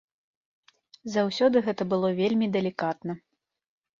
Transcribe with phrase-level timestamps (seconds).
[1.15, 3.13] Заўсёды гэта было вельмі далікатна.